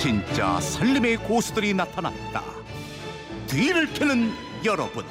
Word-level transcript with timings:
진짜 0.00 0.58
살림의 0.58 1.18
고수들이 1.18 1.74
나타났다. 1.74 2.42
뒤를 3.46 3.92
캐는 3.92 4.32
여러분. 4.64 5.04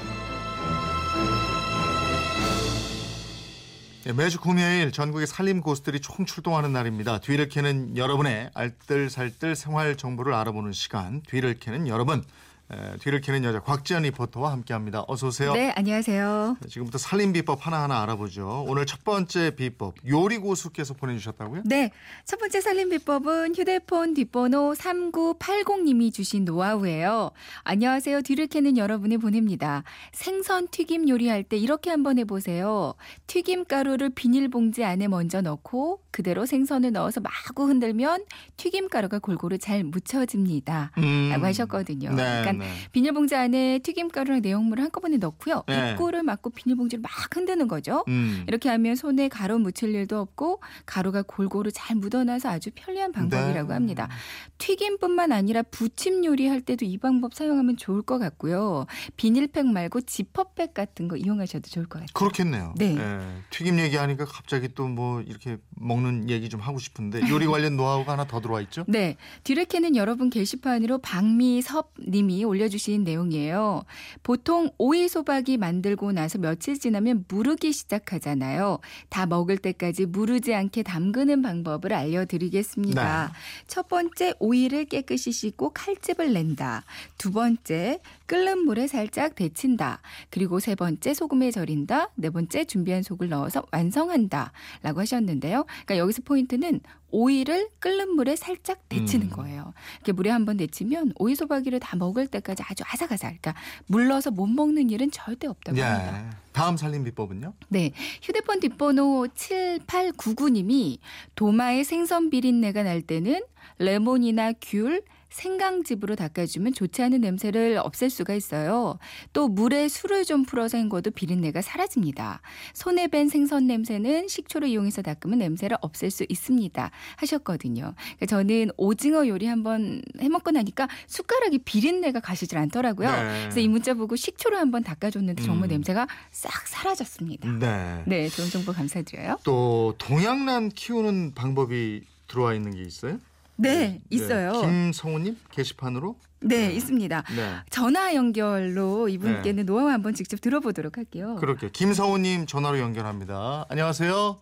예, 4.07 4.13
매주 4.13 4.39
금요일 4.39 4.91
전국의 4.91 5.27
살림 5.27 5.61
고수들이 5.61 5.99
총 5.99 6.25
출동하는 6.25 6.73
날입니다. 6.73 7.19
뒤를 7.19 7.49
캐는 7.49 7.97
여러분의 7.97 8.49
알뜰살뜰 8.55 9.55
생활 9.55 9.95
정보를 9.95 10.33
알아보는 10.33 10.71
시간. 10.71 11.21
뒤를 11.21 11.59
캐는 11.59 11.87
여러분. 11.87 12.23
에, 12.71 12.97
뒤를 12.97 13.19
캐는 13.19 13.43
여자 13.43 13.59
곽지연 13.59 14.03
리포터와 14.03 14.51
함께합니다. 14.51 15.03
어서 15.07 15.27
오세요. 15.27 15.53
네, 15.53 15.73
안녕하세요. 15.75 16.57
지금부터 16.67 16.99
살림 16.99 17.33
비법 17.33 17.65
하나하나 17.65 18.03
알아보죠. 18.03 18.63
오늘 18.67 18.85
첫 18.85 19.03
번째 19.03 19.55
비법 19.55 19.95
요리 20.07 20.37
고수께서 20.37 20.93
보내주셨다고요? 20.93 21.63
네, 21.65 21.91
첫 22.25 22.37
번째 22.39 22.61
살림 22.61 22.89
비법은 22.89 23.55
휴대폰 23.55 24.13
뒷번호 24.13 24.73
3980님이 24.73 26.13
주신 26.13 26.45
노하우예요. 26.45 27.31
안녕하세요. 27.63 28.21
뒤를 28.21 28.45
캐는 28.45 28.77
여러분이 28.77 29.17
보냅니다. 29.17 29.83
생선 30.11 30.67
튀김 30.67 31.09
요리할 31.09 31.43
때 31.43 31.57
이렇게 31.57 31.89
한번 31.89 32.19
해보세요. 32.19 32.93
튀김 33.25 33.65
가루를 33.65 34.11
비닐봉지 34.11 34.83
안에 34.83 35.07
먼저 35.07 35.41
넣고 35.41 36.01
그대로 36.11 36.45
생선을 36.45 36.91
넣어서 36.91 37.19
마구 37.19 37.67
흔들면 37.67 38.25
튀김 38.57 38.89
가루가 38.89 39.17
골고루 39.17 39.57
잘 39.57 39.83
묻혀집니다. 39.83 40.91
음. 40.99 41.29
라고 41.31 41.45
하셨거든요. 41.47 42.09
네, 42.11 42.41
그러니까 42.41 42.58
네. 42.59 42.67
비닐봉지 42.91 43.35
안에 43.35 43.79
튀김가루랑 43.79 44.41
내용물을 44.41 44.83
한꺼번에 44.83 45.17
넣고요. 45.17 45.63
네. 45.67 45.91
입구를 45.93 46.23
막고 46.23 46.49
비닐봉지를 46.49 47.01
막 47.01 47.11
흔드는 47.35 47.67
거죠. 47.67 48.03
음. 48.07 48.43
이렇게 48.47 48.69
하면 48.69 48.95
손에 48.95 49.29
가루 49.29 49.57
묻힐 49.59 49.95
일도 49.95 50.19
없고 50.19 50.61
가루가 50.85 51.21
골고루 51.21 51.71
잘 51.71 51.95
묻어나서 51.95 52.49
아주 52.49 52.69
편리한 52.75 53.11
방법이라고 53.11 53.69
네. 53.69 53.73
합니다. 53.73 54.09
튀김뿐만 54.57 55.31
아니라 55.31 55.63
부침 55.63 56.25
요리할 56.25 56.61
때도 56.61 56.85
이 56.85 56.97
방법 56.97 57.33
사용하면 57.33 57.77
좋을 57.77 58.01
것 58.01 58.19
같고요. 58.19 58.85
비닐팩 59.15 59.65
말고 59.65 60.01
지퍼백 60.01 60.73
같은 60.73 61.07
거 61.07 61.15
이용하셔도 61.15 61.69
좋을 61.69 61.85
것 61.85 61.99
같아요. 61.99 62.13
그렇겠네요. 62.13 62.73
네. 62.77 62.95
예, 62.97 63.19
튀김 63.49 63.79
얘기하니까 63.79 64.25
갑자기 64.25 64.67
또 64.75 64.89
뭐 64.89 65.21
이렇게 65.21 65.57
먹는 65.75 66.29
얘기 66.29 66.49
좀 66.49 66.59
하고 66.59 66.79
싶은데 66.79 67.21
요리 67.29 67.45
관련 67.45 67.77
노하우가 67.77 68.13
하나 68.13 68.25
더 68.25 68.41
들어와 68.41 68.59
있죠? 68.61 68.83
네. 68.87 69.15
뒤를 69.43 69.65
캐는 69.65 69.95
여러분 69.95 70.29
게시판으로 70.29 70.97
박미섭 70.97 71.93
님이 72.07 72.43
올려주신 72.49 73.03
내용이에요. 73.03 73.83
보통 74.23 74.69
오이 74.77 75.07
소박이 75.07 75.57
만들고 75.57 76.11
나서 76.11 76.37
며칠 76.37 76.79
지나면 76.79 77.25
무르기 77.27 77.71
시작하잖아요. 77.71 78.79
다 79.09 79.25
먹을 79.25 79.57
때까지 79.57 80.05
무르지 80.05 80.53
않게 80.53 80.83
담그는 80.83 81.41
방법을 81.41 81.93
알려드리겠습니다. 81.93 83.27
네. 83.27 83.39
첫 83.67 83.87
번째, 83.87 84.33
오이를 84.39 84.85
깨끗이 84.85 85.31
씻고 85.31 85.71
칼집을 85.71 86.33
낸다. 86.33 86.83
두 87.17 87.31
번째, 87.31 87.99
끓는 88.29 88.59
물에 88.59 88.85
살짝 88.85 89.33
데친다. 89.33 90.01
그리고 90.29 90.59
세 90.59 90.75
번째, 90.75 91.15
소금에 91.15 91.49
절인다. 91.49 92.11
네 92.13 92.29
번째, 92.29 92.63
준비한 92.63 93.01
속을 93.01 93.27
넣어서 93.27 93.65
완성한다. 93.71 94.51
라고 94.83 94.99
하셨는데요. 95.01 95.65
그러니까 95.65 95.97
여기서 95.97 96.21
포인트는 96.23 96.79
오이를 97.09 97.69
끓는 97.79 98.11
물에 98.11 98.35
살짝 98.35 98.87
데치는 98.87 99.27
음. 99.27 99.31
거예요. 99.31 99.73
이렇게 99.95 100.11
물에 100.11 100.29
한번 100.29 100.57
데치면 100.57 101.13
오이 101.17 101.33
소박이를 101.33 101.79
다 101.79 101.97
먹을 101.97 102.27
때까지 102.27 102.61
아주 102.67 102.83
아삭아삭. 102.85 103.41
그러니까 103.41 103.55
물러서 103.87 104.29
못 104.29 104.45
먹는 104.45 104.91
일은 104.91 105.09
절대 105.09 105.47
없다고 105.47 105.81
합니다. 105.81 106.27
예. 106.27 106.29
다음 106.51 106.77
살림 106.77 107.03
비법은요? 107.05 107.53
네. 107.69 107.93
휴대폰 108.21 108.59
뒷번호 108.59 109.25
7899님이 109.33 110.99
도마에 111.33 111.83
생선 111.83 112.29
비린내가 112.29 112.83
날 112.83 113.01
때는 113.01 113.41
레몬이나 113.79 114.53
귤, 114.61 115.01
생강즙으로 115.29 116.15
닦아주면 116.15 116.73
좋지 116.73 117.01
않은 117.03 117.21
냄새를 117.21 117.77
없앨 117.77 118.09
수가 118.09 118.33
있어요. 118.33 118.97
또 119.33 119.47
물에 119.47 119.87
술을 119.87 120.25
좀 120.25 120.43
풀어서 120.43 120.77
헹궈도 120.77 121.11
비린내가 121.11 121.61
사라집니다. 121.61 122.41
손에 122.73 123.07
밴 123.07 123.29
생선 123.29 123.67
냄새는 123.67 124.27
식초를 124.27 124.67
이용해서 124.69 125.01
닦으면 125.01 125.39
냄새를 125.39 125.77
없앨 125.81 126.11
수 126.11 126.25
있습니다. 126.27 126.91
하셨거든요. 127.17 127.93
그러니까 127.95 128.25
저는 128.25 128.71
오징어 128.77 129.27
요리 129.27 129.45
한번 129.45 130.01
해먹고 130.19 130.51
나니까 130.51 130.87
숟가락이 131.07 131.59
비린내가 131.59 132.19
가시질 132.19 132.57
않더라고요. 132.57 133.09
네. 133.11 133.39
그래서 133.41 133.59
이 133.59 133.67
문자 133.67 133.93
보고 133.93 134.15
식초로 134.15 134.57
한번 134.57 134.83
닦아줬는데 134.83 135.43
정말 135.43 135.69
음. 135.69 135.69
냄새가 135.69 136.07
싹 136.31 136.67
사라졌습니다. 136.67 137.49
네. 137.51 138.03
네, 138.05 138.29
좋은 138.29 138.49
정보 138.49 138.71
감사드려요. 138.73 139.37
또 139.43 139.95
동양란 139.97 140.69
키우는 140.69 141.33
방법이 141.35 142.03
들어와 142.27 142.53
있는 142.53 142.75
게 142.75 142.81
있어요? 142.83 143.19
네, 143.61 143.99
있어요. 144.09 144.53
네, 144.53 144.61
김성우님 144.61 145.37
게시판으로. 145.51 146.15
있습니다. 146.41 147.23
네. 147.35 147.55
전화 147.69 148.15
연결로 148.15 149.09
이분께는 149.09 149.65
노하우 149.65 149.89
한번 149.89 150.13
직접 150.13 150.39
들어보도록 150.39 150.97
할게요. 150.97 151.35
그렇게 151.41 151.69
김성우님 151.69 152.45
전화로 152.45 152.79
연결합니다. 152.79 153.65
안녕하세요. 153.69 154.41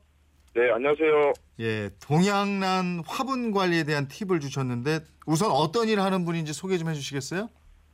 네, 0.55 0.71
안녕하세요. 0.71 1.33
예, 1.61 1.89
동양란 1.99 3.01
화분 3.07 3.51
관리에 3.51 3.83
대한 3.83 4.07
팁을 4.07 4.39
주셨는데 4.39 4.99
우선 5.25 5.49
어떤 5.49 5.89
일을 5.89 6.03
하는 6.03 6.23
분인지 6.23 6.53
소개 6.53 6.77
좀 6.77 6.89
해주시겠어요? 6.89 7.49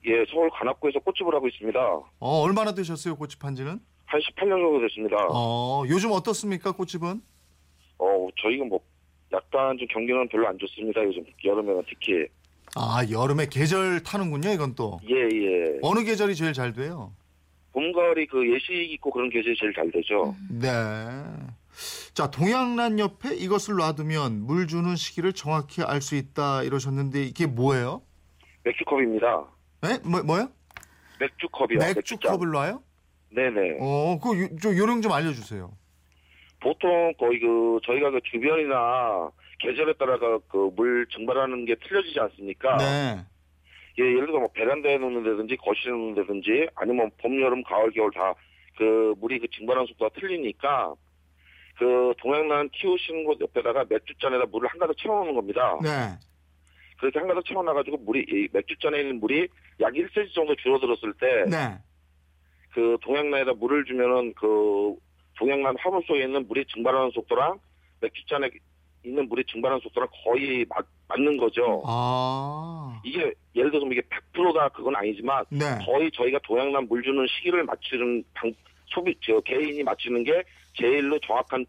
예, 0.05 0.11
서울 0.29 0.49
관악구에서 0.49 0.99
꽃집을 0.99 1.33
하고 1.33 1.47
있습니다. 1.47 1.79
어, 2.19 2.41
얼마나 2.41 2.73
되셨어요 2.73 3.15
꽃집 3.15 3.41
한지는? 3.43 3.79
한 4.05 4.19
18년 4.19 4.49
정도 4.61 4.81
됐습니다. 4.81 5.15
어, 5.29 5.83
어, 5.83 5.83
요즘 5.87 6.11
어떻습니까 6.11 6.73
꽃집은? 6.73 7.21
저희가 8.41 8.65
뭐 8.65 8.79
약간 9.33 9.77
좀 9.77 9.87
경기는 9.89 10.27
별로 10.29 10.47
안 10.47 10.57
좋습니다. 10.59 11.03
요즘 11.03 11.23
여름에는 11.43 11.83
특히. 11.89 12.27
아 12.75 13.03
여름에 13.09 13.47
계절 13.47 14.01
타는군요 14.03 14.49
이건 14.51 14.75
또. 14.75 14.99
예, 15.09 15.15
예. 15.15 15.79
어느 15.81 16.03
계절이 16.03 16.35
제일 16.35 16.53
잘 16.53 16.73
돼요? 16.73 17.13
봄, 17.71 17.91
가을이 17.91 18.27
그 18.27 18.47
예식 18.53 18.71
있고 18.93 19.11
그런 19.11 19.29
계절이 19.29 19.55
제일 19.59 19.73
잘 19.73 19.91
되죠. 19.91 20.35
네. 20.49 20.67
자 22.13 22.29
동양란 22.29 22.99
옆에 22.99 23.35
이것을 23.35 23.75
놔두면 23.77 24.41
물 24.45 24.67
주는 24.67 24.95
시기를 24.95 25.33
정확히 25.33 25.81
알 25.81 26.01
수 26.01 26.15
있다 26.15 26.61
이러셨는데 26.63 27.23
이게 27.23 27.47
뭐예요? 27.47 28.03
맥주컵입니다. 28.63 29.45
네? 29.81 29.97
뭐 30.03 30.21
뭐요? 30.21 30.49
맥주컵이요. 31.19 31.79
맥주 31.79 31.95
맥주잔. 31.95 32.31
컵을 32.31 32.51
놔요? 32.51 32.83
네네. 33.31 33.77
어, 33.81 34.19
그좀 34.21 34.77
요령 34.77 35.01
좀 35.01 35.11
알려주세요. 35.11 35.71
보통 36.63 37.13
거의 37.19 37.39
그 37.39 37.79
저희가 37.85 38.11
그 38.11 38.21
주변이나 38.23 39.29
계절에 39.59 39.93
따라가 39.93 40.39
그물 40.47 41.05
증발하는 41.13 41.65
게 41.65 41.75
틀려지지 41.75 42.19
않습니까? 42.19 42.77
네. 42.77 43.17
예, 43.99 44.03
예를 44.03 44.25
들어 44.25 44.39
뭐 44.39 44.47
베란다에 44.53 44.97
놓는다든지 44.97 45.57
거실에 45.57 45.91
놓는다든지 45.91 46.67
아니면 46.75 47.11
봄, 47.21 47.39
여름, 47.41 47.61
가을, 47.63 47.91
겨울 47.91 48.11
다 48.11 48.33
그 48.77 49.13
물이 49.19 49.39
그 49.39 49.47
증발하는 49.49 49.87
속도가 49.87 50.19
틀리니까 50.19 50.93
그 51.77 52.13
동양란 52.19 52.69
키우시는 52.69 53.23
곳 53.25 53.39
옆에다가 53.41 53.85
맥주잔에다 53.89 54.45
물을 54.45 54.67
한 54.69 54.79
가득 54.79 54.97
채워놓는 54.97 55.35
겁니다. 55.35 55.77
네. 55.81 55.89
그렇게 56.99 57.19
한 57.19 57.27
가득 57.27 57.45
채워놔가지고 57.45 57.97
물이 57.97 58.25
이 58.29 58.47
맥주잔에 58.51 59.01
있는 59.01 59.19
물이 59.19 59.47
약 59.81 59.93
1cm 59.93 60.33
정도 60.33 60.55
줄어들었을 60.55 61.13
때 61.19 61.45
네. 61.49 61.77
그 62.73 62.97
동양란에다 63.01 63.53
물을 63.53 63.85
주면은 63.85 64.33
그 64.33 64.95
동양란 65.37 65.75
화분 65.79 66.01
속에 66.05 66.23
있는 66.23 66.47
물이 66.47 66.65
증발하는 66.73 67.11
속도랑 67.11 67.59
맥주잔에 68.01 68.49
있는 69.05 69.27
물이 69.27 69.43
증발하는 69.51 69.81
속도랑 69.81 70.09
거의 70.23 70.65
맞, 70.69 70.85
맞는 71.07 71.37
거죠. 71.37 71.83
아. 71.85 73.01
이게 73.03 73.33
예를 73.55 73.71
들어서 73.71 73.85
이게 73.87 74.01
100%다 74.33 74.69
그건 74.69 74.95
아니지만 74.95 75.45
네. 75.49 75.77
거의 75.85 76.09
저희가 76.11 76.39
동양란 76.43 76.87
물 76.87 77.03
주는 77.03 77.25
시기를 77.27 77.63
맞추는 77.65 78.23
방, 78.33 78.53
소비 78.87 79.15
저 79.21 79.39
개인이 79.41 79.81
맞추는 79.83 80.23
게 80.23 80.43
제일로 80.77 81.19
정확한 81.19 81.65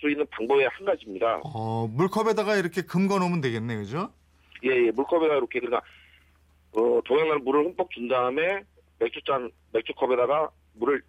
수 0.00 0.10
있는 0.10 0.26
방법의 0.30 0.68
한 0.68 0.86
가지입니다. 0.86 1.40
어, 1.44 1.88
물컵에다가 1.88 2.56
이렇게 2.56 2.82
금거 2.82 3.18
놓으면 3.18 3.40
되겠네, 3.40 3.76
그죠? 3.76 4.10
예, 4.64 4.70
예 4.70 4.90
물컵에다 4.90 5.34
이렇게 5.34 5.60
그러니까 5.60 5.82
어, 6.72 7.00
동양란 7.04 7.44
물을 7.44 7.64
흠뻑 7.66 7.90
준 7.90 8.08
다음에 8.08 8.62
맥주잔 8.98 9.50
맥주컵에다가 9.72 10.50
물을 10.74 11.02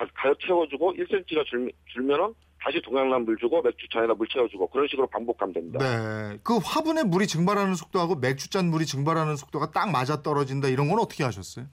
가, 0.00 0.06
가득 0.14 0.38
채워주고 0.46 0.94
1cm가 0.94 1.44
줄, 1.46 1.70
줄면은 1.92 2.34
다시 2.62 2.80
동양란 2.82 3.24
물 3.24 3.36
주고 3.38 3.60
맥주잔에다 3.62 4.14
물 4.14 4.26
채워주고 4.28 4.66
그런 4.68 4.86
식으로 4.88 5.06
반복하면 5.06 5.52
됩니다. 5.54 5.78
네. 5.78 6.38
그 6.42 6.58
화분에 6.62 7.04
물이 7.04 7.26
증발하는 7.26 7.74
속도하고 7.74 8.16
맥주잔 8.16 8.66
물이 8.70 8.84
증발하는 8.86 9.36
속도가 9.36 9.70
딱 9.72 9.90
맞아 9.90 10.22
떨어진다 10.22 10.68
이런 10.68 10.88
건 10.88 10.98
어떻게 10.98 11.24
하셨어요? 11.24 11.66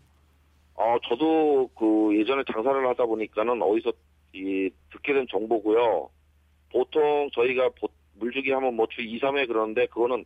어, 0.75 0.95
저도 1.09 1.69
그 1.77 2.17
예전에 2.19 2.43
장사를 2.51 2.87
하다 2.87 3.05
보니까는 3.05 3.61
어디서 3.61 3.91
이 4.33 4.69
듣게 4.91 5.13
된 5.13 5.25
정보고요. 5.29 6.09
보통 6.71 7.29
저희가 7.33 7.69
보- 7.79 7.89
물주기 8.15 8.51
하면 8.51 8.75
뭐 8.75 8.85
주 8.89 9.01
2, 9.01 9.19
3회 9.19 9.47
그러는데 9.47 9.87
그거는 9.87 10.23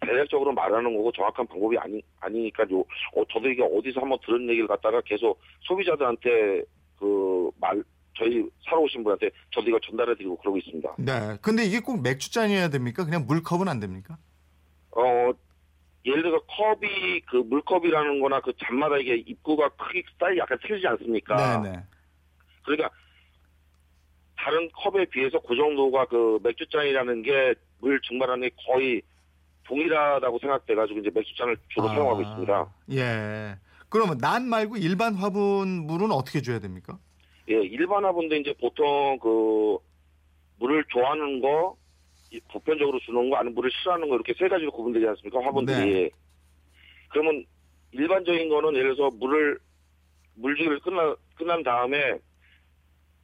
대략적으로 0.00 0.52
말하는 0.52 0.96
거고 0.96 1.12
정확한 1.12 1.46
방법이 1.46 1.76
아니, 1.78 2.00
아니니까 2.20 2.62
요. 2.72 2.80
어, 3.14 3.22
저도 3.32 3.48
이게 3.48 3.62
어디서 3.62 4.00
한번 4.00 4.18
들은 4.24 4.48
얘기를 4.48 4.66
갖다가 4.66 5.00
계속 5.02 5.38
소비자들한테 5.62 6.62
그 7.00 7.50
말, 7.58 7.82
저희 8.16 8.46
사러 8.64 8.82
오신 8.82 9.02
분한테 9.02 9.30
저도 9.52 9.68
이걸 9.68 9.80
전달해 9.80 10.14
드리고 10.14 10.36
그러고 10.36 10.58
있습니다. 10.58 10.94
네. 10.98 11.36
근데 11.42 11.64
이게 11.64 11.80
꼭 11.80 12.00
맥주잔이어야 12.02 12.68
됩니까? 12.68 13.04
그냥 13.04 13.26
물컵은 13.26 13.66
안 13.66 13.80
됩니까? 13.80 14.16
어, 14.92 15.32
예를 16.04 16.22
들어 16.22 16.40
컵이 16.42 17.20
그 17.22 17.36
물컵이라는 17.38 18.20
거나 18.20 18.40
그 18.40 18.52
잔마다 18.64 18.98
이게 18.98 19.16
입구가 19.16 19.70
크기 19.70 20.04
사이 20.20 20.38
약간 20.38 20.58
틀리지 20.62 20.86
않습니까? 20.86 21.60
네 21.62 21.70
네. 21.70 21.84
그러니까 22.62 22.90
다른 24.36 24.70
컵에 24.72 25.06
비해서 25.06 25.40
그 25.40 25.56
정도가 25.56 26.06
그 26.06 26.38
맥주잔이라는 26.44 27.22
게 27.22 27.54
물 27.80 28.00
증발하는 28.02 28.48
게 28.48 28.54
거의 28.66 29.02
동일하다고 29.64 30.38
생각돼가지고 30.38 31.00
이제 31.00 31.10
맥주잔을 31.12 31.56
주로 31.68 31.88
아, 31.88 31.94
사용하고 31.94 32.22
있습니다. 32.22 32.72
예. 32.92 33.56
그러면 33.90 34.18
난 34.18 34.48
말고 34.48 34.76
일반 34.76 35.14
화분 35.14 35.86
물은 35.86 36.10
어떻게 36.12 36.40
줘야 36.40 36.60
됩니까? 36.60 36.98
예, 37.48 37.54
일반 37.54 38.04
화분도 38.04 38.36
이제 38.36 38.54
보통 38.60 39.18
그 39.18 39.76
물을 40.58 40.84
좋아하는 40.88 41.40
거, 41.40 41.76
이 42.30 42.40
보편적으로 42.52 43.00
주는 43.00 43.28
거, 43.28 43.36
아니면 43.36 43.54
물을 43.56 43.70
싫어하는 43.70 44.08
거 44.08 44.14
이렇게 44.14 44.32
세 44.38 44.48
가지로 44.48 44.70
구분되지 44.70 45.06
않습니까? 45.08 45.44
화분들이. 45.44 45.92
네. 45.92 46.10
그러면 47.08 47.44
일반적인 47.90 48.48
거는 48.48 48.76
예를 48.76 48.94
들어서 48.94 49.14
물을 49.16 49.58
물주기를 50.34 50.78
끝나 50.80 51.16
끝난 51.34 51.62
다음에 51.64 52.18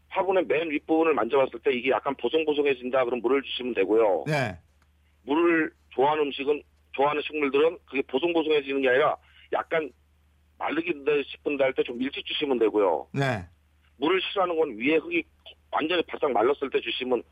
화분의 0.08 0.46
맨 0.46 0.70
윗부분을 0.70 1.14
만져봤을 1.14 1.60
때 1.60 1.72
이게 1.72 1.90
약간 1.90 2.14
보송보송해진다 2.16 3.04
그럼 3.04 3.20
물을 3.20 3.42
주시면 3.42 3.74
되고요. 3.74 4.24
네. 4.26 4.58
물을 5.22 5.70
좋아하는 5.90 6.24
음식은 6.24 6.62
좋아하는 6.92 7.22
식물들은 7.22 7.78
그게 7.86 8.02
보송보송해지는 8.02 8.82
게 8.82 8.88
아니라 8.88 9.16
약간 9.52 9.90
마르긴다 10.58 11.10
싶은다 11.30 11.64
할때 11.64 11.82
좀 11.82 12.00
일찍 12.00 12.24
주시면 12.24 12.58
되고요. 12.58 13.08
네. 13.12 13.44
물을 13.98 14.20
싫어하는 14.30 14.56
건 14.58 14.76
위에 14.78 14.96
흙이 14.96 15.22
완전히 15.70 16.02
바싹 16.02 16.30
말랐을 16.32 16.70
때 16.72 16.80
주시면 16.80 17.22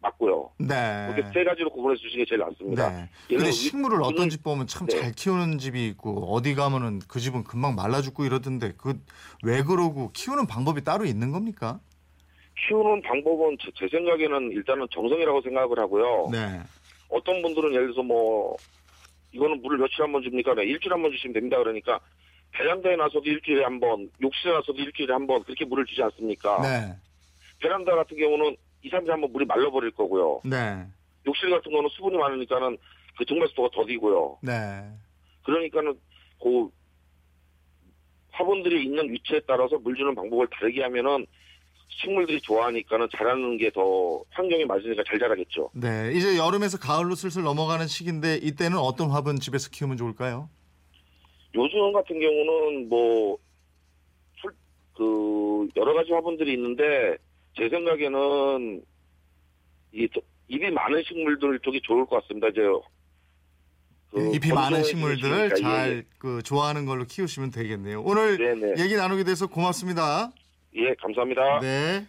맞고요. 0.00 0.50
네. 0.58 1.10
그렇게 1.14 1.32
세 1.32 1.44
가지로 1.44 1.70
구분해서 1.70 2.00
주시는 2.02 2.24
게 2.24 2.28
제일 2.28 2.40
낫습니다. 2.40 2.90
네. 2.90 3.08
근데 3.28 3.50
식물을 3.50 3.98
위- 3.98 4.02
어떤 4.04 4.28
집 4.28 4.42
보면 4.42 4.66
참 4.66 4.86
네. 4.86 5.00
잘 5.00 5.12
키우는 5.12 5.58
집이 5.58 5.88
있고 5.88 6.32
어디 6.34 6.54
가면은 6.54 7.00
그 7.08 7.18
집은 7.18 7.44
금방 7.44 7.74
말라 7.74 8.02
죽고 8.02 8.24
이러던데 8.24 8.74
그 8.76 9.00
왜 9.42 9.62
그러고 9.62 10.10
키우는 10.12 10.46
방법이 10.46 10.82
따로 10.84 11.04
있는 11.04 11.30
겁니까? 11.32 11.80
키우는 12.66 13.02
방법은 13.02 13.56
제, 13.60 13.70
제 13.78 13.86
생각에는 13.88 14.50
일단은 14.52 14.86
정성이라고 14.90 15.42
생각을 15.42 15.78
하고요. 15.78 16.28
네. 16.32 16.60
어떤 17.08 17.40
분들은 17.42 17.72
예를 17.72 17.86
들어서 17.88 18.02
뭐 18.02 18.56
이거는 19.32 19.60
물을 19.62 19.78
며칠 19.78 20.02
한 20.02 20.12
번 20.12 20.22
줍니까? 20.22 20.54
네, 20.54 20.64
일주일에 20.64 20.94
한 20.94 21.02
번 21.02 21.12
주시면 21.12 21.34
됩니다. 21.34 21.58
그러니까 21.58 22.00
베란다에 22.56 22.96
나서도 22.96 23.22
일주일에 23.24 23.64
한 23.64 23.78
번, 23.80 24.10
욕실에 24.22 24.52
나서도 24.52 24.74
일주일에 24.80 25.12
한 25.12 25.26
번 25.26 25.42
그렇게 25.44 25.64
물을 25.64 25.84
주지 25.84 26.02
않습니까? 26.02 26.60
네. 26.62 26.96
베란다 27.60 27.94
같은 27.94 28.16
경우는 28.16 28.56
2, 28.82 28.90
3일에 28.90 29.08
한번 29.08 29.30
물이 29.32 29.44
말라버릴 29.46 29.90
거고요. 29.92 30.40
네. 30.44 30.86
욕실 31.26 31.50
같은 31.50 31.70
거는 31.72 31.88
수분이 31.90 32.16
많으니까는 32.16 32.78
그 33.18 33.24
증발 33.24 33.48
속도가 33.48 33.68
더디고요. 33.74 34.38
네. 34.42 34.84
그러니까는 35.44 35.98
그 36.42 36.68
화분들이 38.32 38.84
있는 38.84 39.10
위치에 39.10 39.40
따라서 39.46 39.78
물 39.78 39.94
주는 39.96 40.14
방법을 40.14 40.46
다르게 40.50 40.82
하면은 40.82 41.26
식물들이 41.88 42.40
좋아하니까는 42.42 43.08
자라는 43.16 43.56
게 43.58 43.70
더 43.70 44.22
환경에 44.30 44.64
맞으니까 44.66 45.02
잘 45.06 45.18
자라겠죠. 45.18 45.70
네. 45.74 46.12
이제 46.14 46.36
여름에서 46.36 46.78
가을로 46.78 47.14
슬슬 47.14 47.42
넘어가는 47.42 47.86
시기인데 47.86 48.36
이때는 48.36 48.76
어떤 48.78 49.10
화분 49.10 49.38
집에서 49.40 49.70
키우면 49.70 49.96
좋을까요? 49.96 50.48
요즘 51.54 51.92
같은 51.92 52.18
경우는 52.20 52.88
뭐, 52.88 53.38
풀, 54.40 54.52
그, 54.94 55.68
여러 55.76 55.94
가지 55.94 56.12
화분들이 56.12 56.52
있는데, 56.54 57.16
제 57.56 57.68
생각에는, 57.68 58.82
이, 59.92 60.08
잎이 60.48 60.70
많은 60.70 61.02
식물들 61.06 61.58
쪽이 61.60 61.80
좋을 61.82 62.06
것 62.06 62.22
같습니다. 62.22 62.48
이제, 62.48 62.60
그 64.10 64.34
잎이 64.34 64.52
많은 64.52 64.78
건조해 64.78 64.82
식물들 64.82 65.48
주시니까, 65.50 65.88
예, 65.88 65.94
잘그 65.94 66.42
좋아하는 66.42 66.86
걸로 66.86 67.04
키우시면 67.04 67.50
되겠네요. 67.50 68.02
오늘 68.02 68.38
네네. 68.38 68.82
얘기 68.82 68.94
나누게 68.94 69.24
돼서 69.24 69.46
고맙습니다. 69.46 70.32
예, 70.74 70.94
감사합니다. 71.00 71.60
네. 71.60 72.06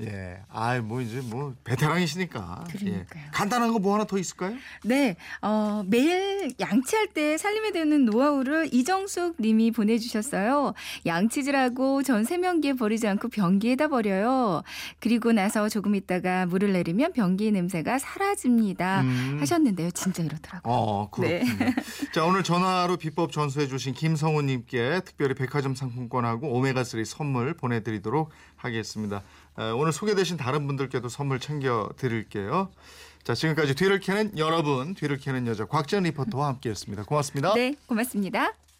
예. 0.00 0.38
아, 0.48 0.80
뭐 0.80 1.00
이제 1.00 1.20
뭐 1.20 1.54
베테랑이시니까. 1.62 2.64
예. 2.68 2.78
그러니까요. 2.78 3.24
간단한 3.32 3.72
거 3.72 3.78
뭐 3.84 3.94
하나 3.94 4.04
더 4.04 4.16
있을까요? 4.18 4.56
네, 4.82 5.14
어, 5.42 5.84
매일 5.86 6.52
양치할 6.58 7.08
때 7.08 7.36
살림에 7.36 7.70
되는 7.70 8.06
노하우를 8.06 8.70
이정숙 8.72 9.36
님이 9.40 9.70
보내주셨어요. 9.72 10.72
양치질하고 11.04 12.02
전 12.02 12.24
세면기에 12.24 12.72
버리지 12.74 13.06
않고 13.06 13.28
변기에다 13.28 13.88
버려요. 13.88 14.62
그리고 15.00 15.32
나서 15.32 15.68
조금 15.68 15.94
있다가 15.94 16.46
물을 16.46 16.72
내리면 16.72 17.12
변기 17.12 17.50
냄새가 17.52 17.98
사라집니다. 17.98 19.02
음. 19.02 19.36
하셨는데요. 19.40 19.90
진짜 19.90 20.22
이렇더라고요. 20.22 20.72
어, 20.72 21.10
그렇군요. 21.10 21.38
네. 21.58 21.74
자, 22.14 22.24
오늘 22.24 22.42
전화로 22.42 22.96
비법 22.96 23.32
전수해 23.32 23.66
주신 23.66 23.92
김성훈 23.92 24.46
님께 24.46 25.02
특별히 25.04 25.34
백화점 25.34 25.74
상품권하고 25.74 26.48
오메가3 26.60 27.04
선물 27.04 27.54
보내 27.54 27.82
드리도록 27.82 28.30
하겠습니다. 28.56 29.22
에, 29.58 29.70
오늘 29.70 29.92
소개되신 29.92 30.36
다른 30.36 30.66
분들께도 30.66 31.08
선물 31.08 31.40
챙겨 31.40 31.90
드릴게요. 31.96 32.70
자, 33.22 33.34
지금까지 33.34 33.74
뒤를 33.74 34.00
캐는 34.00 34.36
여러분, 34.38 34.94
뒤를 34.94 35.16
캐는 35.16 35.46
여자 35.46 35.64
곽지연 35.64 36.02
리포터와 36.02 36.48
함께했습니다. 36.48 37.04
고맙습니다. 37.04 37.54
네, 37.54 37.74
고맙습니다. 37.86 38.52